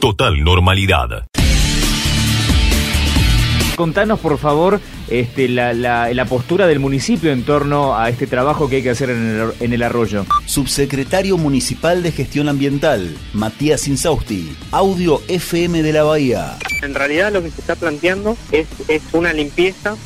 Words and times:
Total 0.00 0.42
normalidad. 0.44 1.26
Contanos, 3.76 4.20
por 4.20 4.38
favor, 4.38 4.80
este, 5.08 5.48
la, 5.48 6.26
postura 6.28 6.68
del 6.68 6.78
municipio 6.78 7.32
en 7.32 7.44
torno 7.44 7.96
a 7.98 8.08
este 8.08 8.28
trabajo 8.28 8.68
que 8.68 8.76
hay 8.76 8.82
que 8.82 8.90
hacer 8.90 9.10
en 9.10 9.40
el, 9.40 9.52
en 9.58 9.72
el 9.72 9.82
arroyo. 9.82 10.26
Subsecretario 10.46 11.36
Municipal 11.36 12.04
de 12.04 12.12
Gestión 12.12 12.48
Ambiental, 12.48 13.16
Matías 13.32 13.88
Insausti, 13.88 14.56
Audio 14.70 15.20
FM 15.26 15.82
de 15.82 15.92
la 15.92 16.04
Bahía. 16.04 16.56
En 16.82 16.94
realidad 16.94 17.32
lo 17.32 17.42
que 17.42 17.50
se 17.50 17.60
está 17.60 17.74
planteando 17.74 18.36
es, 18.52 18.68
es 18.86 19.02
una 19.12 19.32
limpieza 19.32 19.96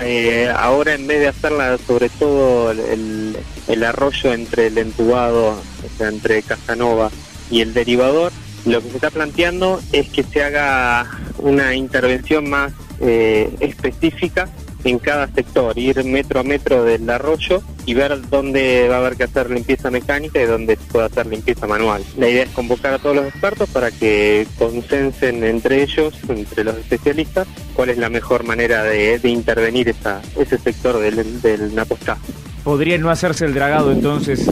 eh, 0.00 0.52
ahora 0.54 0.94
en 0.94 1.06
vez 1.06 1.20
de 1.20 1.28
hacerla 1.28 1.78
sobre 1.84 2.10
todo 2.10 2.70
el, 2.70 3.36
el, 3.66 3.84
arroyo 3.84 4.32
entre 4.32 4.68
el 4.68 4.78
entubado, 4.78 5.48
o 5.48 5.98
sea, 5.98 6.08
entre 6.08 6.42
Casanova 6.42 7.10
y 7.50 7.62
el 7.62 7.72
derivador, 7.72 8.30
lo 8.66 8.82
que 8.82 8.90
se 8.90 8.96
está 8.96 9.10
planteando 9.10 9.80
es 9.92 10.08
que 10.08 10.22
se 10.22 10.42
haga 10.42 11.06
una 11.38 11.74
intervención 11.74 12.50
más 12.50 12.72
eh, 13.00 13.54
específica 13.60 14.48
en 14.84 14.98
cada 14.98 15.26
sector, 15.28 15.76
ir 15.78 16.04
metro 16.04 16.40
a 16.40 16.42
metro 16.42 16.84
del 16.84 17.08
arroyo 17.10 17.62
y 17.86 17.94
ver 17.94 18.28
dónde 18.28 18.88
va 18.88 18.96
a 18.96 18.98
haber 18.98 19.16
que 19.16 19.24
hacer 19.24 19.50
limpieza 19.50 19.90
mecánica 19.90 20.40
y 20.40 20.46
dónde 20.46 20.76
se 20.76 20.82
puede 20.92 21.06
hacer 21.06 21.26
limpieza 21.26 21.66
manual. 21.66 22.04
La 22.16 22.28
idea 22.28 22.44
es 22.44 22.50
convocar 22.50 22.94
a 22.94 22.98
todos 22.98 23.16
los 23.16 23.26
expertos 23.26 23.68
para 23.70 23.90
que 23.90 24.46
consensen 24.58 25.42
entre 25.44 25.82
ellos, 25.82 26.14
entre 26.28 26.64
los 26.64 26.76
especialistas, 26.76 27.48
cuál 27.74 27.90
es 27.90 27.98
la 27.98 28.08
mejor 28.08 28.44
manera 28.44 28.84
de, 28.84 29.18
intervenir 29.24 29.88
esa, 29.88 30.22
ese 30.36 30.58
sector 30.58 30.98
del, 30.98 31.40
del 31.40 31.74
Napostá. 31.74 32.18
¿Podría 32.62 32.98
no 32.98 33.10
hacerse 33.10 33.44
el 33.44 33.54
dragado 33.54 33.92
entonces? 33.92 34.44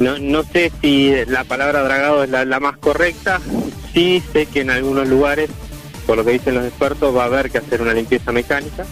No, 0.00 0.18
no 0.18 0.42
sé 0.42 0.72
si 0.80 1.12
la 1.26 1.44
palabra 1.44 1.82
dragado 1.82 2.24
es 2.24 2.30
la, 2.30 2.44
la 2.44 2.58
más 2.58 2.78
correcta, 2.78 3.40
sí 3.92 4.22
sé 4.32 4.46
que 4.46 4.60
en 4.60 4.70
algunos 4.70 5.08
lugares 5.08 5.50
por 6.10 6.16
lo 6.16 6.24
que 6.24 6.32
dicen 6.32 6.54
los 6.54 6.64
expertos, 6.64 7.16
va 7.16 7.22
a 7.22 7.26
haber 7.26 7.52
que 7.52 7.58
hacer 7.58 7.80
una 7.80 7.94
limpieza 7.94 8.32
mecánica 8.32 8.84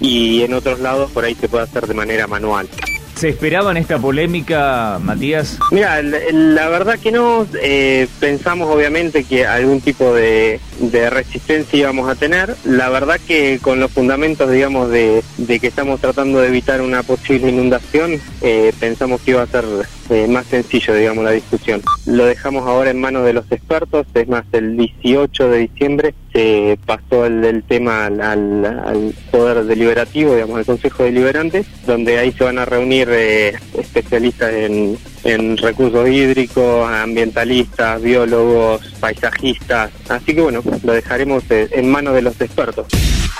y 0.00 0.42
en 0.42 0.52
otros 0.52 0.80
lados 0.80 1.12
por 1.12 1.24
ahí 1.24 1.36
se 1.36 1.48
puede 1.48 1.62
hacer 1.62 1.86
de 1.86 1.94
manera 1.94 2.26
manual. 2.26 2.68
¿Se 3.14 3.28
esperaba 3.28 3.70
en 3.70 3.76
esta 3.76 4.00
polémica, 4.00 4.98
Matías? 5.00 5.58
Mira, 5.70 6.02
la, 6.02 6.68
verdad 6.68 6.98
que 6.98 7.12
no. 7.12 7.46
Eh, 7.62 8.08
pensamos 8.18 8.68
obviamente 8.68 9.22
que 9.22 9.46
algún 9.46 9.80
tipo 9.80 10.12
de, 10.12 10.60
resistencia 11.08 11.78
íbamos 11.78 12.10
a 12.10 12.16
tener. 12.16 12.56
La 12.64 12.90
verdad 12.90 13.20
que 13.26 13.60
con 13.62 13.78
los 13.78 13.92
fundamentos, 13.92 14.50
digamos, 14.50 14.90
de, 14.90 15.22
que 15.46 15.66
estamos 15.68 16.00
tratando 16.00 16.40
de 16.40 16.48
evitar 16.48 16.82
una 16.82 17.04
posible 17.04 17.48
inundación, 17.48 18.20
eh, 18.42 18.72
pensamos 18.80 19.20
que 19.20 19.30
iba 19.30 19.42
a 19.42 19.46
ser 19.46 19.64
eh, 20.10 20.26
más 20.28 20.46
sencillo, 20.46 20.94
digamos, 20.94 21.24
la 21.24 21.32
discusión. 21.32 21.82
Lo 22.06 22.26
dejamos 22.26 22.66
ahora 22.66 22.90
en 22.90 23.00
manos 23.00 23.24
de 23.24 23.32
los 23.32 23.50
expertos. 23.50 24.06
Es 24.14 24.28
más, 24.28 24.44
el 24.52 24.76
18 24.76 25.48
de 25.50 25.58
diciembre 25.58 26.14
se 26.32 26.78
pasó 26.84 27.26
el, 27.26 27.62
tema 27.64 28.06
al, 28.06 29.14
Poder 29.30 29.64
Deliberativo, 29.64 30.34
digamos, 30.34 30.58
al 30.58 30.66
Consejo 30.66 31.04
Deliberante, 31.04 31.64
donde 31.86 32.18
ahí 32.18 32.32
se 32.32 32.44
van 32.44 32.58
a 32.58 32.64
reunir 32.64 33.08
especialistas 33.08 34.52
en, 34.52 34.98
en 35.26 35.56
recursos 35.56 36.08
hídricos, 36.08 36.88
ambientalistas, 36.88 38.00
biólogos, 38.00 38.80
paisajistas. 39.00 39.90
Así 40.08 40.34
que 40.34 40.40
bueno, 40.40 40.62
lo 40.82 40.92
dejaremos 40.92 41.42
eh, 41.50 41.68
en 41.72 41.90
manos 41.90 42.14
de 42.14 42.22
los 42.22 42.40
expertos. 42.40 42.86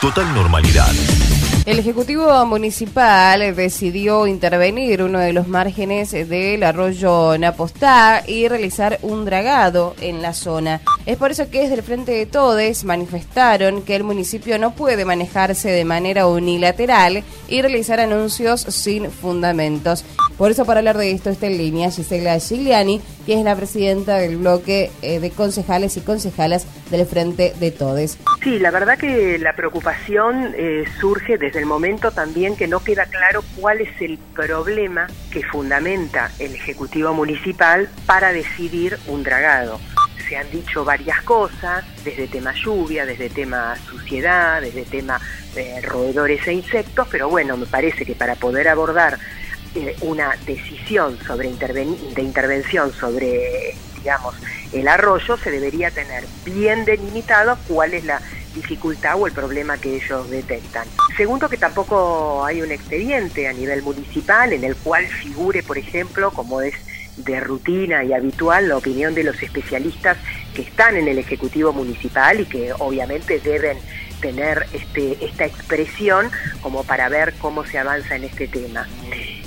Total 0.00 0.34
normalidad. 0.34 0.92
El 1.67 1.81
Ejecutivo 1.81 2.47
Municipal 2.47 3.56
decidió 3.56 4.28
intervenir 4.28 5.03
uno 5.03 5.19
de 5.19 5.33
los 5.33 5.48
márgenes 5.48 6.12
del 6.12 6.62
arroyo 6.62 7.36
Napostá 7.39 8.22
y 8.25 8.47
realizar 8.47 9.00
un 9.03 9.25
dragado 9.25 9.97
en 10.00 10.22
la 10.22 10.33
zona. 10.33 10.81
Es 11.06 11.17
por 11.17 11.33
eso 11.33 11.50
que 11.50 11.62
desde 11.62 11.75
el 11.75 11.83
Frente 11.83 12.12
de 12.12 12.25
Todes 12.25 12.84
manifestaron 12.84 13.83
que 13.83 13.97
el 13.97 14.05
municipio 14.05 14.61
no 14.61 14.77
puede 14.77 15.05
manejarse 15.05 15.69
de 15.69 15.84
manera 15.84 16.28
unilateral 16.28 17.25
y 17.48 17.61
realizar 17.62 17.98
anuncios 17.98 18.60
sin 18.60 19.10
fundamentos. 19.10 20.05
Por 20.38 20.53
eso, 20.53 20.66
para 20.66 20.78
hablar 20.78 20.99
de 20.99 21.10
esto, 21.10 21.31
está 21.31 21.49
en 21.49 21.59
línea 21.59 21.91
Gisela 21.91 22.38
Gigliani, 22.38 23.00
que 23.26 23.34
es 23.34 23.44
la 23.44 23.56
presidenta 23.56 24.19
del 24.19 24.37
bloque 24.37 24.93
eh, 25.03 25.19
de 25.19 25.31
concejales 25.31 25.97
y 25.97 26.00
concejalas 26.00 26.66
del 26.91 27.07
Frente 27.07 27.55
de 27.59 27.71
Todes. 27.71 28.19
Sí, 28.43 28.59
la 28.59 28.71
verdad 28.71 28.99
que 28.99 29.39
la 29.39 29.55
preocupación 29.55 30.55
eh, 30.57 30.85
surge 31.01 31.39
desde 31.39 31.59
el 31.59 31.67
momento 31.67 32.11
también 32.11 32.57
que 32.57 32.69
no 32.69 32.81
queda 32.81 33.07
claro 33.07 33.43
cuál 33.57 33.81
es 33.81 34.01
el 34.01 34.19
problema 34.35 35.07
que 35.31 35.43
fundamenta 35.43 36.31
el 36.39 36.55
Ejecutivo 36.55 37.13
Municipal 37.15 37.89
para 38.07 38.33
decidir 38.33 38.99
un 39.09 39.23
dragado 39.23 39.79
se 40.29 40.37
han 40.37 40.51
dicho 40.51 40.85
varias 40.85 41.23
cosas, 41.23 41.85
desde 42.05 42.27
tema 42.27 42.53
lluvia, 42.53 43.07
desde 43.07 43.31
tema 43.31 43.77
suciedad, 43.89 44.61
desde 44.61 44.85
tema 44.85 45.21
eh, 45.55 45.81
roedores 45.83 46.47
e 46.47 46.53
insectos, 46.53 47.07
pero 47.11 47.29
bueno, 47.29 47.57
me 47.57 47.67
parece 47.67 48.05
que 48.05 48.15
para 48.15 48.35
poder 48.35 48.69
abordar 48.69 49.19
eh, 49.75 49.97
una 50.01 50.37
decisión 50.47 51.19
sobre 51.27 51.53
de 51.53 52.23
intervención 52.23 52.93
sobre, 52.93 53.75
digamos, 54.06 54.37
el 54.72 54.87
arroyo, 54.87 55.37
se 55.37 55.50
debería 55.50 55.91
tener 55.91 56.22
bien 56.44 56.84
delimitado 56.84 57.59
cuál 57.67 57.93
es 57.93 58.05
la 58.05 58.21
dificultad 58.55 59.21
o 59.21 59.27
el 59.27 59.33
problema 59.33 59.78
que 59.78 59.97
ellos 59.97 60.31
detectan. 60.31 60.87
Segundo, 61.17 61.49
que 61.49 61.56
tampoco 61.56 62.44
hay 62.44 62.62
un 62.62 62.71
expediente 62.71 63.49
a 63.49 63.53
nivel 63.53 63.83
municipal 63.83 64.53
en 64.53 64.62
el 64.62 64.77
cual 64.77 65.09
figure, 65.09 65.65
por 65.65 65.77
ejemplo, 65.77 66.31
como 66.31 66.61
es 66.61 66.75
de 67.17 67.41
rutina 67.41 68.05
y 68.05 68.12
habitual 68.12 68.69
la 68.69 68.77
opinión 68.77 69.12
de 69.12 69.25
los 69.25 69.43
especialistas 69.43 70.17
que 70.55 70.62
están 70.62 70.97
en 70.97 71.09
el 71.09 71.19
Ejecutivo 71.19 71.73
Municipal 71.73 72.38
y 72.38 72.47
que 72.47 72.73
obviamente 72.78 73.41
deben 73.41 73.77
tener 74.21 74.67
este, 74.73 75.25
esta 75.25 75.47
expresión 75.47 76.31
como 76.61 76.84
para 76.84 77.09
ver 77.09 77.34
cómo 77.41 77.65
se 77.65 77.78
avanza 77.78 78.15
en 78.15 78.23
este 78.23 78.47
tema. 78.47 78.87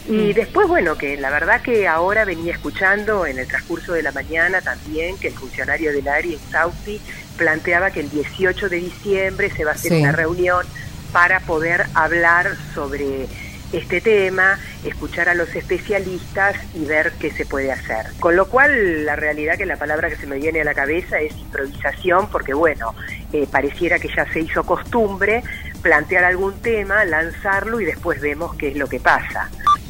Y 0.07 0.31
mm. 0.31 0.33
después, 0.33 0.67
bueno, 0.67 0.97
que 0.97 1.17
la 1.17 1.29
verdad 1.29 1.61
que 1.61 1.87
ahora 1.87 2.25
venía 2.25 2.53
escuchando 2.53 3.25
en 3.25 3.39
el 3.39 3.47
transcurso 3.47 3.93
de 3.93 4.03
la 4.03 4.11
mañana 4.11 4.61
también 4.61 5.17
que 5.17 5.27
el 5.27 5.33
funcionario 5.33 5.91
del 5.91 6.07
área 6.07 6.33
en 6.33 6.51
Sauti 6.51 6.99
planteaba 7.37 7.91
que 7.91 8.01
el 8.01 8.09
18 8.09 8.69
de 8.69 8.77
diciembre 8.77 9.49
se 9.49 9.63
va 9.63 9.71
a 9.71 9.73
hacer 9.75 9.93
una 9.93 10.11
reunión 10.11 10.65
para 11.11 11.39
poder 11.39 11.85
hablar 11.93 12.55
sobre 12.73 13.27
este 13.71 14.01
tema, 14.01 14.59
escuchar 14.83 15.29
a 15.29 15.35
los 15.35 15.55
especialistas 15.55 16.55
y 16.73 16.85
ver 16.85 17.13
qué 17.19 17.31
se 17.31 17.45
puede 17.45 17.71
hacer. 17.71 18.07
Con 18.19 18.35
lo 18.35 18.47
cual, 18.47 19.05
la 19.05 19.15
realidad 19.15 19.57
que 19.57 19.65
la 19.65 19.77
palabra 19.77 20.09
que 20.09 20.15
se 20.15 20.27
me 20.27 20.37
viene 20.37 20.61
a 20.61 20.63
la 20.63 20.73
cabeza 20.73 21.19
es 21.19 21.37
improvisación, 21.37 22.29
porque 22.31 22.53
bueno, 22.53 22.95
eh, 23.31 23.47
pareciera 23.49 23.99
que 23.99 24.09
ya 24.15 24.25
se 24.31 24.39
hizo 24.41 24.63
costumbre 24.63 25.43
plantear 25.81 26.23
algún 26.23 26.59
tema, 26.61 27.05
lanzarlo 27.05 27.79
y 27.79 27.85
después 27.85 28.19
vemos 28.21 28.55
qué 28.55 28.69
es 28.69 28.77
lo 28.77 28.87
que 28.87 28.99
pasa. 28.99 29.49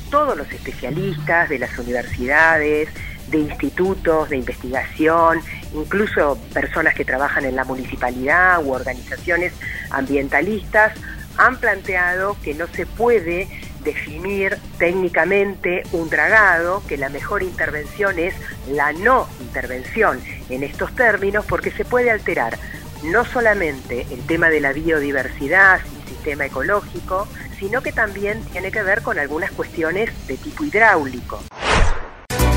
Todos 0.09 0.37
los 0.37 0.51
especialistas 0.51 1.49
de 1.49 1.59
las 1.59 1.77
universidades, 1.77 2.89
de 3.29 3.37
institutos 3.37 4.29
de 4.29 4.37
investigación, 4.37 5.41
incluso 5.73 6.37
personas 6.53 6.95
que 6.95 7.05
trabajan 7.05 7.45
en 7.45 7.55
la 7.55 7.63
municipalidad 7.63 8.63
u 8.63 8.71
organizaciones 8.71 9.53
ambientalistas, 9.91 10.93
han 11.37 11.57
planteado 11.57 12.35
que 12.43 12.53
no 12.53 12.67
se 12.67 12.85
puede 12.85 13.47
definir 13.83 14.57
técnicamente 14.77 15.83
un 15.93 16.09
dragado, 16.09 16.83
que 16.87 16.97
la 16.97 17.09
mejor 17.09 17.43
intervención 17.43 18.19
es 18.19 18.33
la 18.69 18.91
no 18.91 19.27
intervención 19.39 20.19
en 20.49 20.63
estos 20.63 20.93
términos 20.95 21.45
porque 21.47 21.71
se 21.71 21.85
puede 21.85 22.11
alterar 22.11 22.57
no 23.03 23.23
solamente 23.23 24.05
el 24.11 24.25
tema 24.25 24.49
de 24.49 24.59
la 24.59 24.73
biodiversidad 24.73 25.79
sistema 26.09 26.45
ecológico, 26.45 27.27
sino 27.57 27.81
que 27.81 27.91
también 27.91 28.41
tiene 28.51 28.71
que 28.71 28.83
ver 28.83 29.01
con 29.01 29.17
algunas 29.19 29.51
cuestiones 29.51 30.09
de 30.27 30.37
tipo 30.37 30.65
hidráulico. 30.65 31.39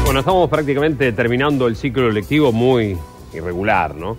Bueno, 0.05 0.21
estamos 0.21 0.51
prácticamente 0.51 1.13
terminando 1.13 1.67
el 1.67 1.77
ciclo 1.77 2.11
lectivo 2.11 2.53
muy 2.53 2.99
irregular, 3.33 3.95
¿no? 3.95 4.17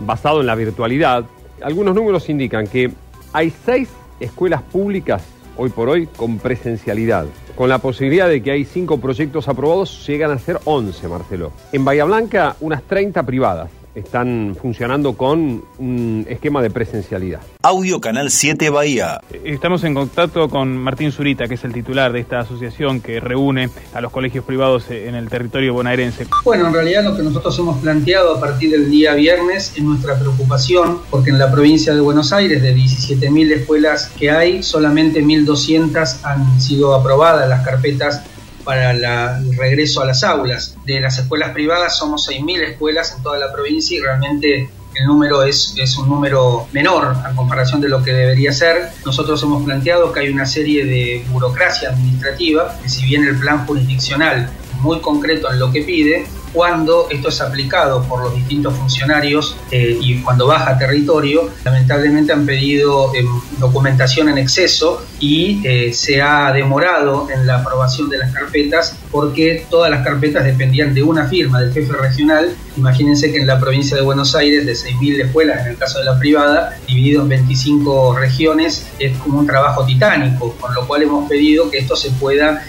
Basado 0.00 0.40
en 0.40 0.46
la 0.46 0.54
virtualidad. 0.54 1.24
Algunos 1.62 1.94
números 1.94 2.28
indican 2.28 2.66
que 2.66 2.90
hay 3.32 3.52
seis 3.64 3.88
escuelas 4.18 4.62
públicas 4.62 5.22
hoy 5.56 5.70
por 5.70 5.88
hoy 5.88 6.06
con 6.06 6.38
presencialidad. 6.38 7.26
Con 7.54 7.68
la 7.68 7.78
posibilidad 7.78 8.28
de 8.28 8.42
que 8.42 8.50
hay 8.50 8.64
cinco 8.64 8.98
proyectos 8.98 9.48
aprobados, 9.48 10.06
llegan 10.06 10.30
a 10.30 10.38
ser 10.38 10.58
11, 10.64 11.08
Marcelo. 11.08 11.52
En 11.72 11.84
Bahía 11.84 12.04
Blanca, 12.04 12.56
unas 12.60 12.82
30 12.82 13.22
privadas 13.22 13.70
están 13.96 14.56
funcionando 14.60 15.14
con 15.14 15.64
un 15.78 16.26
esquema 16.28 16.62
de 16.62 16.70
presencialidad. 16.70 17.40
Audio 17.62 18.00
Canal 18.00 18.30
7 18.30 18.70
Bahía. 18.70 19.20
Estamos 19.42 19.82
en 19.84 19.94
contacto 19.94 20.48
con 20.48 20.76
Martín 20.76 21.10
Zurita, 21.10 21.48
que 21.48 21.54
es 21.54 21.64
el 21.64 21.72
titular 21.72 22.12
de 22.12 22.20
esta 22.20 22.40
asociación 22.40 23.00
que 23.00 23.18
reúne 23.20 23.70
a 23.94 24.00
los 24.00 24.12
colegios 24.12 24.44
privados 24.44 24.90
en 24.90 25.14
el 25.14 25.28
territorio 25.28 25.72
bonaerense. 25.72 26.26
Bueno, 26.44 26.68
en 26.68 26.74
realidad 26.74 27.04
lo 27.04 27.16
que 27.16 27.22
nosotros 27.22 27.58
hemos 27.58 27.78
planteado 27.78 28.36
a 28.36 28.40
partir 28.40 28.70
del 28.70 28.90
día 28.90 29.14
viernes 29.14 29.72
es 29.74 29.82
nuestra 29.82 30.18
preocupación, 30.18 30.98
porque 31.10 31.30
en 31.30 31.38
la 31.38 31.50
provincia 31.50 31.94
de 31.94 32.00
Buenos 32.00 32.32
Aires, 32.32 32.62
de 32.62 32.76
17.000 32.76 33.52
escuelas 33.52 34.12
que 34.18 34.30
hay, 34.30 34.62
solamente 34.62 35.24
1.200 35.24 36.18
han 36.22 36.60
sido 36.60 36.94
aprobadas 36.94 37.48
las 37.48 37.64
carpetas 37.64 38.22
para 38.66 38.90
el 38.90 39.56
regreso 39.56 40.02
a 40.02 40.04
las 40.04 40.24
aulas. 40.24 40.76
De 40.84 41.00
las 41.00 41.18
escuelas 41.18 41.52
privadas 41.52 41.96
somos 41.96 42.28
6.000 42.28 42.72
escuelas 42.72 43.14
en 43.16 43.22
toda 43.22 43.38
la 43.38 43.52
provincia 43.52 43.96
y 43.96 44.00
realmente 44.00 44.68
el 44.94 45.06
número 45.06 45.44
es, 45.44 45.74
es 45.76 45.96
un 45.96 46.08
número 46.08 46.66
menor 46.72 47.16
a 47.24 47.32
comparación 47.36 47.80
de 47.80 47.88
lo 47.88 48.02
que 48.02 48.12
debería 48.12 48.52
ser. 48.52 48.90
Nosotros 49.04 49.40
hemos 49.42 49.62
planteado 49.64 50.12
que 50.12 50.20
hay 50.20 50.30
una 50.30 50.46
serie 50.46 50.84
de 50.84 51.24
burocracia 51.30 51.90
administrativa, 51.90 52.76
que 52.82 52.88
si 52.88 53.04
bien 53.04 53.24
el 53.24 53.38
plan 53.38 53.64
jurisdiccional 53.66 54.50
muy 54.80 55.00
concreto 55.00 55.50
en 55.52 55.60
lo 55.60 55.70
que 55.70 55.82
pide, 55.82 56.26
cuando 56.56 57.08
esto 57.10 57.28
es 57.28 57.38
aplicado 57.42 58.02
por 58.04 58.22
los 58.22 58.34
distintos 58.34 58.74
funcionarios 58.74 59.58
eh, 59.70 59.98
y 60.00 60.22
cuando 60.22 60.46
baja 60.46 60.70
a 60.70 60.78
territorio, 60.78 61.50
lamentablemente 61.62 62.32
han 62.32 62.46
pedido 62.46 63.14
eh, 63.14 63.22
documentación 63.58 64.30
en 64.30 64.38
exceso 64.38 65.04
y 65.20 65.60
eh, 65.66 65.92
se 65.92 66.22
ha 66.22 66.50
demorado 66.54 67.28
en 67.30 67.46
la 67.46 67.56
aprobación 67.56 68.08
de 68.08 68.16
las 68.16 68.32
carpetas 68.32 68.96
porque 69.10 69.66
todas 69.68 69.90
las 69.90 70.02
carpetas 70.02 70.44
dependían 70.44 70.94
de 70.94 71.02
una 71.02 71.26
firma 71.26 71.60
del 71.60 71.74
jefe 71.74 71.92
regional. 71.92 72.56
Imagínense 72.78 73.30
que 73.30 73.36
en 73.36 73.46
la 73.46 73.60
provincia 73.60 73.94
de 73.94 74.02
Buenos 74.02 74.34
Aires, 74.34 74.64
de 74.64 74.72
6.000 74.72 75.26
escuelas, 75.26 75.60
en 75.60 75.72
el 75.72 75.76
caso 75.76 75.98
de 75.98 76.06
la 76.06 76.18
privada, 76.18 76.74
dividido 76.86 77.20
en 77.20 77.28
25 77.28 78.16
regiones, 78.16 78.86
es 78.98 79.14
como 79.18 79.40
un 79.40 79.46
trabajo 79.46 79.84
titánico, 79.84 80.56
con 80.58 80.72
lo 80.74 80.86
cual 80.86 81.02
hemos 81.02 81.28
pedido 81.28 81.70
que 81.70 81.78
esto 81.78 81.96
se 81.96 82.10
pueda 82.12 82.62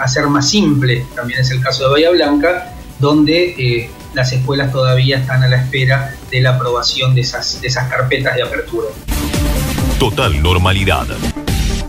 hacer 0.00 0.26
más 0.26 0.48
simple. 0.48 1.04
También 1.16 1.40
es 1.40 1.50
el 1.50 1.60
caso 1.60 1.84
de 1.84 1.90
Bahía 1.90 2.10
Blanca, 2.10 2.72
donde 3.02 3.56
eh, 3.58 3.90
las 4.14 4.32
escuelas 4.32 4.70
todavía 4.70 5.18
están 5.18 5.42
a 5.42 5.48
la 5.48 5.56
espera 5.56 6.14
de 6.30 6.40
la 6.40 6.50
aprobación 6.50 7.16
de 7.16 7.22
esas, 7.22 7.60
de 7.60 7.66
esas 7.66 7.90
carpetas 7.90 8.36
de 8.36 8.44
apertura. 8.44 8.86
Total 9.98 10.40
normalidad. 10.40 11.08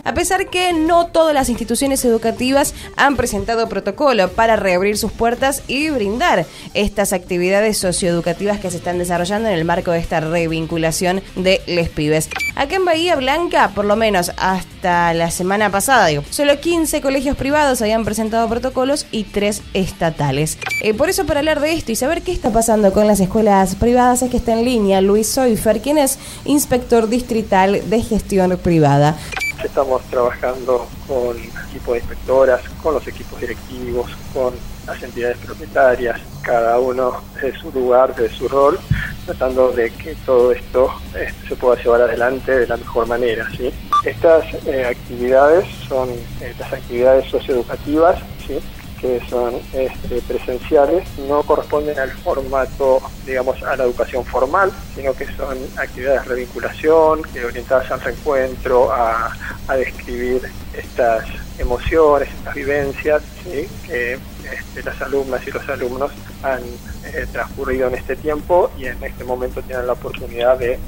A 0.04 0.12
pesar 0.12 0.50
que 0.50 0.74
no 0.74 1.06
todas 1.06 1.34
las 1.34 1.48
instituciones 1.48 2.04
educativas 2.04 2.74
han 2.96 3.16
presentado 3.16 3.68
protocolo 3.70 4.30
para 4.30 4.56
reabrir 4.56 4.98
sus 4.98 5.10
puertas 5.10 5.62
y 5.66 5.88
brindar 5.88 6.44
estas 6.74 7.14
actividades 7.14 7.78
socioeducativas 7.78 8.60
que 8.60 8.70
se 8.70 8.76
están 8.76 8.98
desarrollando 8.98 9.48
en 9.48 9.54
el 9.54 9.64
marco 9.64 9.92
de 9.92 10.00
esta 10.00 10.20
revinculación 10.20 11.22
de 11.36 11.62
les 11.66 11.88
pibes. 11.88 12.28
Acá 12.54 12.76
en 12.76 12.84
Bahía 12.84 13.16
Blanca, 13.16 13.72
por 13.74 13.86
lo 13.86 13.96
menos 13.96 14.30
hasta 14.36 15.14
la 15.14 15.30
semana 15.30 15.70
pasada, 15.70 16.06
digo, 16.06 16.22
solo 16.28 16.60
15 16.60 17.00
colegios 17.00 17.36
privados 17.36 17.80
habían 17.80 18.04
presentado 18.04 18.46
protocolos 18.48 19.06
y 19.10 19.24
3 19.24 19.62
estatales. 19.72 20.58
Eh, 20.82 20.92
por 20.92 21.08
eso, 21.08 21.24
para 21.24 21.40
hablar 21.40 21.60
de 21.60 21.72
esto 21.72 21.92
y 21.92 21.96
saber 21.96 22.20
qué 22.20 22.32
está 22.32 22.50
pasando 22.50 22.92
con 22.92 23.06
las 23.06 23.20
escuelas 23.20 23.74
privadas, 23.74 24.20
es 24.20 24.30
que 24.30 24.36
está 24.36 24.52
en 24.52 24.66
línea 24.66 25.00
Luis 25.00 25.28
Soifer, 25.28 25.80
quien 25.80 25.96
es 25.96 26.18
inspector 26.44 27.08
distrital 27.08 27.88
de 27.88 28.02
gestión 28.02 28.58
privada. 28.62 29.16
Estamos 29.64 30.02
trabajando 30.04 30.86
con 31.08 31.36
equipos 31.38 31.94
de 31.94 31.98
inspectoras, 32.00 32.60
con 32.82 32.94
los 32.94 33.08
equipos 33.08 33.40
directivos, 33.40 34.10
con 34.32 34.52
las 34.86 35.02
entidades 35.02 35.38
propietarias, 35.38 36.20
cada 36.42 36.78
uno 36.78 37.22
de 37.40 37.52
su 37.58 37.72
lugar, 37.72 38.14
de 38.14 38.28
su 38.28 38.46
rol, 38.46 38.78
tratando 39.24 39.72
de 39.72 39.90
que 39.90 40.14
todo 40.26 40.52
esto 40.52 40.92
este, 41.18 41.48
se 41.48 41.56
pueda 41.56 41.82
llevar 41.82 42.02
adelante 42.02 42.60
de 42.60 42.66
la 42.66 42.76
mejor 42.76 43.06
manera. 43.06 43.48
¿sí? 43.56 43.72
Estas 44.04 44.44
eh, 44.66 44.84
actividades 44.86 45.66
son 45.88 46.10
eh, 46.10 46.54
las 46.58 46.72
actividades 46.72 47.26
socioeducativas 47.30 48.18
¿sí? 48.46 48.60
Que 49.00 49.20
son 49.28 49.54
este, 49.72 50.20
presenciales 50.22 51.06
no 51.28 51.42
corresponden 51.42 51.98
al 51.98 52.10
formato, 52.10 53.00
digamos, 53.26 53.62
a 53.62 53.76
la 53.76 53.84
educación 53.84 54.24
formal, 54.24 54.72
sino 54.94 55.12
que 55.14 55.26
son 55.36 55.58
actividades 55.76 56.22
de 56.22 56.28
revinculación, 56.28 57.22
que 57.22 57.44
orientadas 57.44 57.90
al 57.90 58.00
reencuentro, 58.00 58.92
a, 58.92 59.32
describir 59.76 60.42
estas 60.76 61.24
emociones, 61.58 62.28
estas 62.28 62.54
vivencias 62.54 63.22
que 63.44 63.62
este, 63.62 64.82
las 64.84 65.00
alumnas 65.02 65.46
y 65.46 65.50
los 65.50 65.68
alumnos 65.68 66.12
han 66.42 66.62
eh, 67.04 67.26
transcurrido 67.32 67.88
en 67.88 67.94
este 67.94 68.14
tiempo 68.16 68.70
y 68.78 68.86
en 68.86 69.02
este 69.02 69.24
momento 69.24 69.62
tienen 69.62 69.86
la 69.86 69.94
oportunidad 69.94 70.58
de 70.58 70.78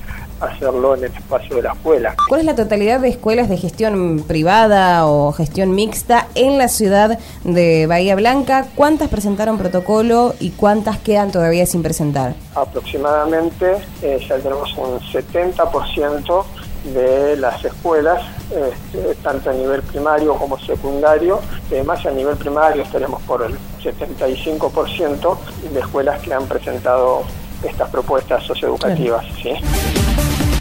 hacerlo 0.40 0.94
en 0.94 1.04
el 1.04 1.12
espacio 1.12 1.56
de 1.56 1.62
la 1.62 1.72
escuela. 1.72 2.14
¿Cuál 2.28 2.40
es 2.40 2.46
la 2.46 2.54
totalidad 2.54 3.00
de 3.00 3.08
escuelas 3.08 3.48
de 3.48 3.56
gestión 3.56 4.24
privada 4.26 5.06
o 5.06 5.32
gestión 5.32 5.74
mixta 5.74 6.28
en 6.34 6.58
la 6.58 6.68
ciudad 6.68 7.18
de 7.44 7.86
Bahía 7.86 8.16
Blanca? 8.16 8.66
¿Cuántas 8.74 9.08
presentaron 9.08 9.58
protocolo 9.58 10.34
y 10.40 10.50
cuántas 10.50 10.98
quedan 10.98 11.30
todavía 11.30 11.66
sin 11.66 11.82
presentar? 11.82 12.34
Aproximadamente 12.54 13.76
eh, 14.02 14.24
ya 14.28 14.36
tenemos 14.36 14.76
un 14.76 15.00
70% 15.00 16.44
de 16.92 17.36
las 17.36 17.64
escuelas, 17.64 18.22
este, 18.50 19.14
tanto 19.16 19.50
a 19.50 19.52
nivel 19.52 19.82
primario 19.82 20.34
como 20.34 20.58
secundario. 20.58 21.40
Además, 21.68 22.04
a 22.06 22.10
nivel 22.10 22.36
primario 22.36 22.82
estaremos 22.82 23.20
por 23.22 23.42
el 23.42 23.56
75% 23.82 25.38
de 25.72 25.80
escuelas 25.80 26.20
que 26.20 26.32
han 26.32 26.46
presentado 26.46 27.24
estas 27.62 27.90
propuestas 27.90 28.44
socioeducativas. 28.44 29.24
¿sí? 29.42 29.50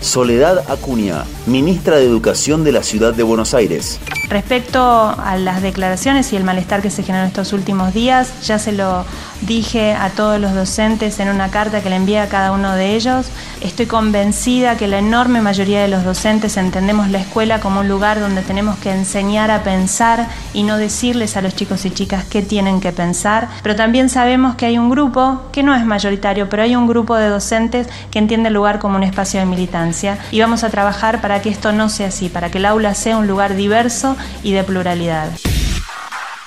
Soledad 0.05 0.63
Acuña, 0.69 1.23
ministra 1.47 1.97
de 1.97 2.05
Educación 2.05 2.63
de 2.63 2.71
la 2.71 2.83
Ciudad 2.83 3.15
de 3.15 3.23
Buenos 3.23 3.55
Aires. 3.55 3.99
Respecto 4.29 4.79
a 4.81 5.35
las 5.37 5.61
declaraciones 5.61 6.31
y 6.31 6.35
el 6.35 6.43
malestar 6.43 6.81
que 6.81 6.89
se 6.89 7.03
generó 7.03 7.25
estos 7.25 7.53
últimos 7.53 7.93
días, 7.93 8.31
ya 8.43 8.57
se 8.59 8.71
lo 8.71 9.03
dije 9.41 9.93
a 9.93 10.09
todos 10.09 10.39
los 10.39 10.53
docentes 10.53 11.19
en 11.19 11.29
una 11.29 11.49
carta 11.49 11.81
que 11.81 11.89
le 11.89 11.95
envié 11.95 12.19
a 12.19 12.29
cada 12.29 12.51
uno 12.51 12.73
de 12.73 12.95
ellos. 12.95 13.27
Estoy 13.61 13.85
convencida 13.87 14.77
que 14.77 14.87
la 14.87 14.99
enorme 14.99 15.41
mayoría 15.41 15.81
de 15.81 15.87
los 15.87 16.03
docentes 16.03 16.57
entendemos 16.57 17.09
la 17.09 17.19
escuela 17.19 17.59
como 17.59 17.81
un 17.81 17.87
lugar 17.87 18.19
donde 18.19 18.41
tenemos 18.41 18.77
que 18.77 18.91
enseñar 18.91 19.51
a 19.51 19.63
pensar 19.63 20.27
y 20.53 20.63
no 20.63 20.77
decirles 20.77 21.35
a 21.35 21.41
los 21.41 21.55
chicos 21.55 21.85
y 21.85 21.91
chicas 21.91 22.25
qué 22.25 22.41
tienen 22.41 22.79
que 22.79 22.91
pensar, 22.91 23.49
pero 23.61 23.75
también 23.75 24.09
sabemos 24.09 24.55
que 24.55 24.65
hay 24.67 24.77
un 24.77 24.89
grupo, 24.89 25.41
que 25.51 25.63
no 25.63 25.75
es 25.75 25.85
mayoritario, 25.85 26.49
pero 26.49 26.63
hay 26.63 26.75
un 26.75 26.87
grupo 26.87 27.15
de 27.15 27.29
docentes 27.29 27.87
que 28.09 28.19
entiende 28.19 28.47
el 28.47 28.55
lugar 28.55 28.79
como 28.79 28.97
un 28.97 29.03
espacio 29.03 29.39
de 29.39 29.45
militancia 29.45 29.94
y 30.31 30.39
vamos 30.41 30.63
a 30.63 30.69
trabajar 30.69 31.21
para 31.21 31.41
que 31.41 31.49
esto 31.49 31.71
no 31.71 31.89
sea 31.89 32.07
así, 32.07 32.29
para 32.29 32.51
que 32.51 32.57
el 32.57 32.65
aula 32.65 32.93
sea 32.93 33.17
un 33.17 33.27
lugar 33.27 33.55
diverso 33.55 34.17
y 34.43 34.53
de 34.53 34.63
pluralidad. 34.63 35.29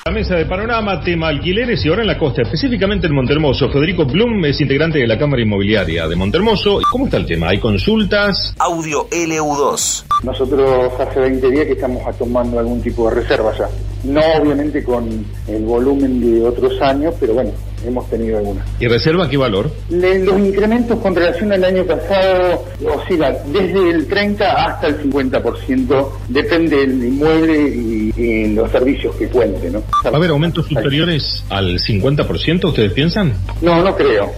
La 0.04 0.12
mesa 0.12 0.36
de 0.36 0.46
panorama, 0.46 1.02
tema 1.02 1.28
alquileres 1.28 1.84
y 1.84 1.88
ahora 1.88 2.00
en 2.00 2.08
la 2.08 2.18
costa, 2.18 2.40
específicamente 2.40 3.06
en 3.06 3.14
Montermoso. 3.14 3.68
Federico 3.68 4.06
Blum 4.06 4.42
es 4.46 4.58
integrante 4.58 4.98
de 4.98 5.06
la 5.06 5.18
Cámara 5.18 5.42
Inmobiliaria 5.42 6.08
de 6.08 6.16
Montermoso. 6.16 6.80
¿Cómo 6.90 7.04
está 7.04 7.18
el 7.18 7.26
tema? 7.26 7.48
¿Hay 7.50 7.58
consultas? 7.58 8.54
Audio 8.58 9.06
LU2. 9.10 10.04
Nosotros 10.22 10.92
hace 10.98 11.20
20 11.20 11.50
días 11.50 11.66
que 11.66 11.72
estamos 11.72 12.02
tomando 12.16 12.58
algún 12.58 12.80
tipo 12.80 13.08
de 13.10 13.16
reserva 13.16 13.52
ya. 13.58 13.68
No 14.04 14.22
obviamente 14.40 14.82
con 14.82 15.26
el 15.46 15.62
volumen 15.64 16.20
de 16.20 16.42
otros 16.42 16.80
años, 16.80 17.14
pero 17.20 17.34
bueno, 17.34 17.50
hemos 17.84 18.08
tenido 18.10 18.38
algunas. 18.38 18.66
¿Y 18.80 18.86
reserva 18.86 19.28
qué 19.28 19.36
valor? 19.36 19.70
los 19.90 20.38
incrementos 20.40 20.98
con 21.00 21.14
relación 21.14 21.52
al 21.52 21.64
año 21.64 21.84
pasado 21.84 22.64
oscilan 22.94 23.36
desde 23.52 23.90
el 23.90 24.06
30 24.06 24.66
hasta 24.66 24.86
el 24.88 25.02
50%, 25.10 26.08
depende 26.28 26.76
del 26.76 27.04
inmueble 27.04 27.62
y, 27.68 27.97
los 28.18 28.70
servicios 28.70 29.14
que 29.16 29.28
cuente. 29.28 29.70
¿no? 29.70 29.82
¿Va 30.04 30.10
a 30.10 30.16
haber 30.16 30.30
aumentos 30.30 30.66
superiores 30.66 31.44
al 31.50 31.78
50%, 31.78 32.64
ustedes 32.64 32.92
piensan? 32.92 33.32
No, 33.62 33.82
no 33.82 33.94
creo. 33.94 34.30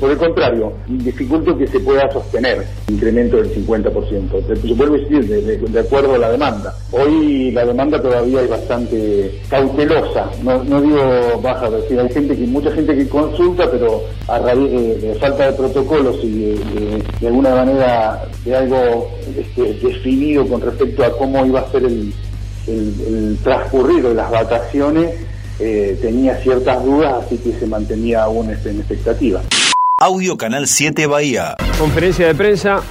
por 0.00 0.10
el 0.10 0.16
contrario, 0.16 0.72
dificulto 0.86 1.56
que 1.56 1.66
se 1.66 1.80
pueda 1.80 2.10
sostener 2.12 2.64
el 2.86 2.94
incremento 2.94 3.36
del 3.38 3.52
50%. 3.54 4.62
Se 4.62 4.74
vuelve 4.74 4.98
a 4.98 5.08
decir, 5.08 5.26
de, 5.26 5.80
acuerdo 5.80 6.14
a 6.14 6.18
la 6.18 6.30
demanda. 6.30 6.74
Hoy 6.92 7.50
la 7.50 7.64
demanda 7.64 8.00
todavía 8.00 8.42
es 8.42 8.50
bastante 8.50 9.40
cautelosa, 9.48 10.30
no, 10.42 10.62
no 10.64 10.80
digo 10.80 11.40
baja, 11.42 11.70
decir, 11.70 11.98
hay 11.98 12.10
gente 12.10 12.36
que 12.36 12.46
mucha 12.46 12.70
gente 12.72 12.94
que 12.96 13.08
consulta, 13.08 13.70
pero 13.70 14.02
a 14.26 14.38
raíz 14.38 14.70
de, 15.02 15.16
falta 15.20 15.50
de 15.50 15.52
protocolos 15.56 16.16
y 16.22 16.54
de, 17.20 17.26
alguna 17.26 17.54
manera 17.54 18.22
de 18.44 18.56
algo 18.56 19.10
este, 19.36 19.74
definido 19.74 20.46
con 20.46 20.60
respecto 20.60 21.04
a 21.04 21.16
cómo 21.16 21.44
iba 21.46 21.60
a 21.60 21.70
ser 21.70 21.84
el, 21.84 22.12
el, 22.68 23.38
transcurrido 23.42 24.10
de 24.10 24.14
las 24.14 24.30
vacaciones, 24.30 25.14
eh, 25.58 25.98
tenía 26.00 26.36
ciertas 26.36 26.84
dudas, 26.84 27.24
así 27.24 27.38
que 27.38 27.52
se 27.52 27.66
mantenía 27.66 28.24
aún 28.24 28.50
en 28.50 28.78
expectativa. 28.78 29.40
Audio 30.00 30.36
Canal 30.36 30.66
7 30.68 31.06
Bahía. 31.06 31.56
Conferencia 31.78 32.26
de 32.28 32.34
prensa 32.34 32.82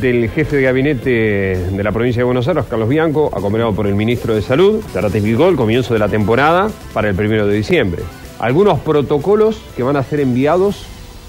del 0.00 0.28
jefe 0.30 0.56
de 0.56 0.62
gabinete 0.62 1.10
de 1.10 1.84
la 1.84 1.92
provincia 1.92 2.20
de 2.20 2.24
Buenos 2.24 2.48
Aires, 2.48 2.64
Carlos 2.68 2.88
Bianco, 2.88 3.30
acompañado 3.32 3.72
por 3.72 3.86
el 3.86 3.94
ministro 3.94 4.34
de 4.34 4.42
Salud, 4.42 4.82
se 4.92 5.00
ratificó 5.00 5.48
el 5.48 5.54
comienzo 5.54 5.94
de 5.94 6.00
la 6.00 6.08
temporada 6.08 6.68
para 6.92 7.08
el 7.08 7.14
primero 7.14 7.46
de 7.46 7.54
diciembre 7.54 8.02
algunos 8.38 8.80
protocolos 8.80 9.60
que 9.76 9.82
van 9.82 9.96
a 9.96 10.02
ser 10.02 10.20
enviados 10.20 10.86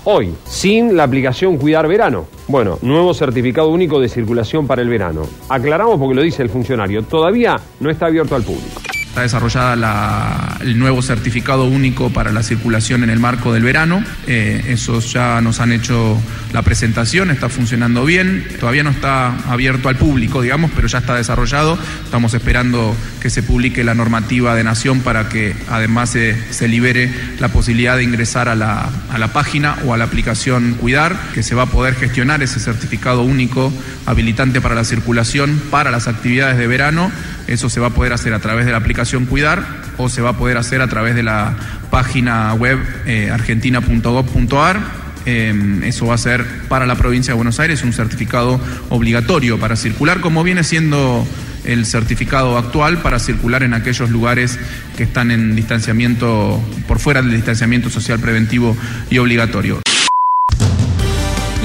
hoy, 0.09 0.33
sin 0.45 0.95
la 0.95 1.03
aplicación 1.03 1.57
Cuidar 1.57 1.85
Verano. 1.85 2.27
Bueno, 2.47 2.79
nuevo 2.81 3.13
certificado 3.13 3.67
único 3.67 3.99
de 3.99 4.07
circulación 4.07 4.65
para 4.65 4.81
el 4.81 4.87
verano. 4.87 5.23
Aclaramos 5.49 5.99
porque 5.99 6.15
lo 6.15 6.21
dice 6.21 6.41
el 6.43 6.49
funcionario, 6.49 7.03
todavía 7.03 7.57
no 7.81 7.89
está 7.89 8.05
abierto 8.05 8.33
al 8.33 8.43
público. 8.43 8.96
Está 9.17 9.23
desarrollada 9.23 9.75
la- 9.75 10.57
el 10.61 10.77
nuevo 10.77 11.01
certificado 11.01 11.65
único 11.65 12.11
para 12.13 12.31
la 12.31 12.43
circulación 12.43 13.03
en 13.03 13.09
el 13.09 13.17
marco 13.19 13.51
del 13.51 13.63
verano. 13.63 14.03
Eh, 14.27 14.63
esos 14.67 15.11
ya 15.11 15.41
nos 15.41 15.59
han 15.59 15.71
hecho 15.71 16.21
la 16.53 16.61
presentación, 16.61 17.31
está 17.31 17.49
funcionando 17.49 18.05
bien. 18.05 18.45
Todavía 18.59 18.83
no 18.83 18.91
está 18.91 19.29
abierto 19.51 19.89
al 19.89 19.95
público, 19.95 20.43
digamos, 20.43 20.69
pero 20.75 20.87
ya 20.87 20.99
está 20.99 21.15
desarrollado. 21.15 21.79
Estamos 22.03 22.35
esperando 22.35 22.95
que 23.19 23.31
se 23.31 23.41
publique 23.41 23.83
la 23.83 23.95
normativa 23.95 24.53
de 24.53 24.63
Nación 24.63 24.99
para 24.99 25.29
que 25.29 25.55
además 25.71 26.11
se, 26.11 26.35
se 26.53 26.67
libere 26.67 27.11
la 27.39 27.47
posibilidad 27.47 27.97
de 27.97 28.03
ingresar 28.03 28.49
a 28.49 28.55
la, 28.55 28.87
a 29.11 29.17
la 29.17 29.33
página 29.33 29.77
o 29.87 29.95
a 29.95 29.97
la 29.97 30.03
aplicación 30.03 30.75
Cuidar, 30.79 31.17
que 31.33 31.41
se 31.41 31.55
va 31.55 31.63
a 31.63 31.67
poder 31.71 31.95
gestionar 31.95 32.43
ese 32.43 32.59
certificado 32.59 33.23
único 33.23 33.73
habilitante 34.05 34.61
para 34.61 34.75
la 34.75 34.83
circulación 34.83 35.59
para 35.71 35.89
las 35.89 36.07
actividades 36.07 36.57
de 36.59 36.67
verano. 36.67 37.11
Eso 37.47 37.69
se 37.69 37.79
va 37.79 37.87
a 37.87 37.89
poder 37.91 38.13
hacer 38.13 38.33
a 38.33 38.39
través 38.39 38.65
de 38.65 38.71
la 38.71 38.77
aplicación 38.77 39.25
Cuidar 39.25 39.65
o 39.97 40.09
se 40.09 40.21
va 40.21 40.31
a 40.31 40.37
poder 40.37 40.57
hacer 40.57 40.81
a 40.81 40.87
través 40.87 41.15
de 41.15 41.23
la 41.23 41.55
página 41.89 42.53
web 42.53 42.79
eh, 43.05 43.29
argentina.gov.ar. 43.31 45.07
Eh, 45.25 45.81
eso 45.83 46.07
va 46.07 46.15
a 46.15 46.17
ser 46.17 46.45
para 46.69 46.85
la 46.85 46.95
provincia 46.95 47.33
de 47.33 47.35
Buenos 47.35 47.59
Aires 47.59 47.83
un 47.83 47.93
certificado 47.93 48.59
obligatorio 48.89 49.59
para 49.59 49.75
circular, 49.75 50.21
como 50.21 50.43
viene 50.43 50.63
siendo 50.63 51.27
el 51.65 51.85
certificado 51.85 52.57
actual 52.57 52.99
para 53.01 53.19
circular 53.19 53.63
en 53.63 53.73
aquellos 53.73 54.09
lugares 54.09 54.57
que 54.95 55.03
están 55.03 55.31
en 55.31 55.55
distanciamiento, 55.55 56.63
por 56.87 56.99
fuera 56.99 57.21
del 57.21 57.33
distanciamiento 57.33 57.89
social 57.89 58.19
preventivo 58.19 58.75
y 59.09 59.17
obligatorio. 59.17 59.81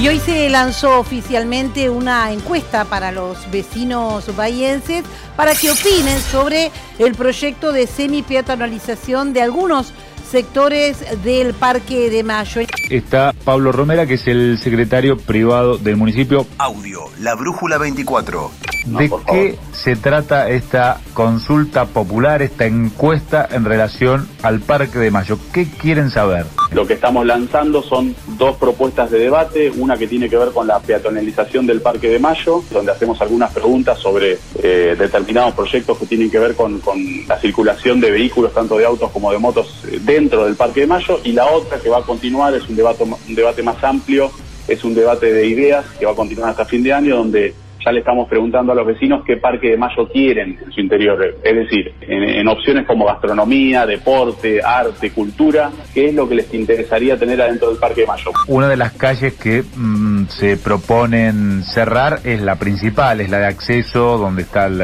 Y 0.03 0.09
hoy 0.09 0.19
se 0.19 0.49
lanzó 0.49 0.99
oficialmente 0.99 1.89
una 1.89 2.33
encuesta 2.33 2.83
para 2.83 3.13
los 3.13 3.49
vecinos 3.49 4.35
bahienses 4.35 5.05
para 5.37 5.55
que 5.55 5.71
opinen 5.71 6.19
sobre 6.19 6.71
el 6.99 7.15
proyecto 7.15 7.71
de 7.71 7.87
semi-peatonalización 7.87 9.31
de 9.31 9.43
algunos 9.43 9.93
sectores 10.29 10.97
del 11.23 11.53
Parque 11.53 12.09
de 12.09 12.21
Mayo. 12.21 12.63
Está 12.89 13.33
Pablo 13.45 13.71
Romera, 13.71 14.05
que 14.05 14.15
es 14.15 14.27
el 14.27 14.57
secretario 14.57 15.17
privado 15.17 15.77
del 15.77 15.97
municipio. 15.97 16.45
Audio, 16.57 17.05
la 17.19 17.35
brújula 17.35 17.77
24. 17.77 18.51
¿De 18.85 19.09
qué 19.31 19.57
se 19.71 19.95
trata 19.95 20.49
esta 20.49 20.99
consulta 21.13 21.85
popular, 21.85 22.41
esta 22.41 22.65
encuesta 22.65 23.47
en 23.49 23.63
relación 23.63 24.27
al 24.41 24.59
Parque 24.59 24.99
de 24.99 25.09
Mayo? 25.09 25.37
¿Qué 25.53 25.65
quieren 25.69 26.09
saber? 26.09 26.45
Lo 26.73 26.85
que 26.85 26.93
estamos 26.93 27.25
lanzando 27.25 27.81
son 27.81 28.13
dos 28.37 28.57
propuestas 28.57 29.09
de 29.11 29.19
debate, 29.19 29.71
una 29.71 29.95
que 29.97 30.07
tiene 30.07 30.29
que 30.29 30.37
ver 30.37 30.49
con 30.49 30.67
la 30.67 30.79
peatonalización 30.79 31.65
del 31.65 31.81
Parque 31.81 32.09
de 32.09 32.19
Mayo, 32.19 32.63
donde 32.71 32.91
hacemos 32.91 33.21
algunas 33.21 33.53
preguntas 33.53 33.99
sobre 33.99 34.37
eh, 34.61 34.95
determinados 34.97 35.53
proyectos 35.53 35.97
que 35.99 36.05
tienen 36.05 36.29
que 36.29 36.39
ver 36.39 36.55
con, 36.55 36.79
con 36.79 36.97
la 37.27 37.39
circulación 37.39 38.01
de 38.01 38.11
vehículos, 38.11 38.53
tanto 38.53 38.77
de 38.77 38.85
autos 38.85 39.11
como 39.11 39.31
de 39.31 39.37
motos, 39.37 39.83
eh, 39.87 39.99
dentro 40.01 40.45
del 40.45 40.55
Parque 40.55 40.81
de 40.81 40.87
Mayo, 40.87 41.21
y 41.23 41.31
la 41.31 41.45
otra 41.45 41.79
que 41.79 41.89
va 41.89 41.99
a 41.99 42.03
continuar 42.03 42.53
es 42.53 42.67
un 42.67 42.75
un 42.91 43.35
debate 43.35 43.63
más 43.63 43.83
amplio, 43.83 44.31
es 44.67 44.83
un 44.83 44.93
debate 44.93 45.31
de 45.31 45.47
ideas 45.47 45.85
que 45.99 46.05
va 46.05 46.11
a 46.11 46.15
continuar 46.15 46.49
hasta 46.51 46.65
fin 46.65 46.83
de 46.83 46.93
año, 46.93 47.17
donde 47.17 47.53
ya 47.83 47.91
le 47.91 47.99
estamos 47.99 48.27
preguntando 48.27 48.71
a 48.71 48.75
los 48.75 48.85
vecinos 48.85 49.23
qué 49.25 49.37
parque 49.37 49.69
de 49.71 49.77
mayo 49.77 50.07
quieren 50.07 50.59
en 50.63 50.71
su 50.71 50.79
interior. 50.79 51.35
Es 51.43 51.55
decir, 51.55 51.93
en, 52.01 52.23
en 52.23 52.47
opciones 52.47 52.85
como 52.85 53.05
gastronomía, 53.05 53.85
deporte, 53.85 54.61
arte, 54.63 55.11
cultura, 55.11 55.71
qué 55.93 56.09
es 56.09 56.15
lo 56.15 56.27
que 56.27 56.35
les 56.35 56.53
interesaría 56.53 57.17
tener 57.17 57.41
adentro 57.41 57.69
del 57.69 57.77
parque 57.77 58.01
de 58.01 58.07
mayo. 58.07 58.31
Una 58.47 58.67
de 58.67 58.77
las 58.77 58.93
calles 58.93 59.33
que 59.33 59.63
mm, 59.63 60.27
se 60.27 60.57
proponen 60.57 61.63
cerrar 61.63 62.19
es 62.23 62.41
la 62.41 62.55
principal, 62.55 63.21
es 63.21 63.29
la 63.29 63.39
de 63.39 63.47
acceso, 63.47 64.17
donde 64.17 64.43
está 64.43 64.67
el, 64.67 64.81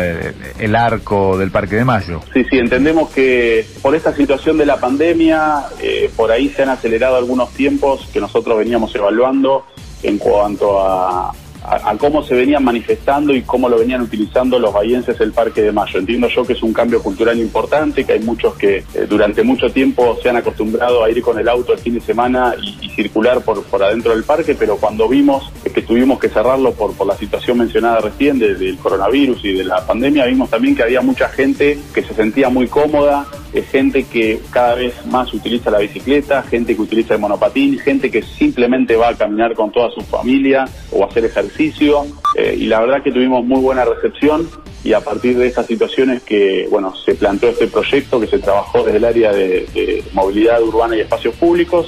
el 0.59 0.75
arco 0.75 1.37
del 1.37 1.51
Parque 1.51 1.75
de 1.75 1.85
Mayo. 1.85 2.21
Sí, 2.33 2.43
sí, 2.49 2.57
entendemos 2.57 3.09
que 3.09 3.65
por 3.81 3.95
esta 3.95 4.13
situación 4.13 4.57
de 4.57 4.65
la 4.65 4.77
pandemia, 4.77 5.63
eh, 5.81 6.09
por 6.15 6.31
ahí 6.31 6.49
se 6.49 6.63
han 6.63 6.69
acelerado 6.69 7.15
algunos 7.15 7.51
tiempos 7.53 8.07
que 8.11 8.19
nosotros 8.19 8.57
veníamos 8.57 8.93
evaluando 8.95 9.65
en 10.03 10.17
cuanto 10.17 10.81
a, 10.81 11.33
a, 11.75 11.95
cómo 11.97 12.23
se 12.23 12.35
venían 12.35 12.63
manifestando 12.63 13.33
y 13.33 13.41
cómo 13.41 13.69
lo 13.69 13.77
venían 13.77 14.01
utilizando 14.01 14.57
los 14.59 14.73
bahienses 14.73 15.19
el 15.21 15.31
Parque 15.31 15.61
de 15.61 15.71
Mayo. 15.71 15.99
Entiendo 15.99 16.27
yo 16.27 16.43
que 16.45 16.53
es 16.53 16.63
un 16.63 16.73
cambio 16.73 17.01
cultural 17.01 17.39
importante, 17.39 18.05
que 18.05 18.13
hay 18.13 18.19
muchos 18.21 18.55
que 18.55 18.77
eh, 18.93 19.05
durante 19.09 19.43
mucho 19.43 19.69
tiempo 19.71 20.17
se 20.21 20.29
han 20.29 20.37
acostumbrado 20.37 21.03
a 21.03 21.09
ir 21.09 21.21
con 21.21 21.37
el 21.39 21.47
auto 21.49 21.73
el 21.73 21.79
fin 21.79 21.93
de 21.95 22.01
semana 22.01 22.55
y, 22.61 22.89
circular 22.99 23.41
por, 23.41 23.63
por 23.63 23.81
adentro 23.81 24.13
del 24.13 24.23
parque, 24.25 24.55
pero 24.55 24.75
cuando 24.75 25.07
vimos 25.07 25.49
que 25.73 25.81
tuvimos 25.81 26.19
que 26.19 26.27
cerrarlo 26.27 26.73
por, 26.73 26.93
por 26.95 27.07
la 27.07 27.15
situación 27.15 27.57
mencionada 27.59 28.01
recién 28.01 28.39
de- 28.39 28.55
del 28.55 28.77
coronavirus 28.77 29.45
y 29.45 29.53
de 29.53 29.63
la 29.63 29.85
pandemia, 29.85 30.25
vimos 30.25 30.49
también 30.49 30.75
que 30.75 30.83
había 30.83 30.99
mucha 31.01 31.29
gente 31.29 31.79
que 31.93 32.01
se 32.03 32.13
sentía 32.13 32.49
muy 32.49 32.67
cómoda, 32.67 33.25
eh, 33.53 33.63
gente 33.63 34.03
que 34.03 34.41
cada 34.51 34.75
vez 34.75 35.05
más 35.05 35.33
utiliza 35.33 35.71
la 35.71 35.79
bicicleta, 35.79 36.43
gente 36.43 36.75
que 36.75 36.81
utiliza 36.81 37.15
el 37.15 37.19
monopatín, 37.19 37.79
gente 37.79 38.11
que 38.11 38.21
simplemente 38.21 38.95
va 38.95 39.09
a 39.09 39.15
caminar 39.15 39.55
con 39.55 39.71
toda 39.71 39.89
su 39.91 40.01
familia 40.01 40.65
o 40.91 41.05
hacer 41.05 41.25
ejercicio. 41.25 42.05
eh, 42.37 42.55
y 42.59 42.65
la 42.65 42.79
verdad 42.79 43.01
que 43.01 43.11
tuvimos 43.11 43.43
muy 43.43 43.59
buena 43.59 43.85
recepción 43.85 44.47
y 44.83 44.93
a 44.93 45.01
partir 45.01 45.37
de 45.37 45.47
estas 45.47 45.65
situaciones 45.65 46.21
que, 46.23 46.67
bueno, 46.69 46.93
se 46.95 47.15
planteó 47.15 47.49
este 47.49 47.67
proyecto 47.67 48.19
que 48.19 48.27
se 48.27 48.39
trabajó 48.39 48.83
desde 48.83 48.97
el 48.97 49.05
área 49.05 49.33
de 49.33 50.03
movilidad 50.13 50.61
urbana 50.61 50.95
y 50.95 51.01
espacios 51.01 51.35
públicos. 51.35 51.87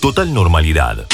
Total 0.00 0.32
normalidad. 0.32 1.06